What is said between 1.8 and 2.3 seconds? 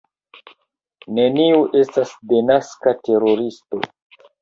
estas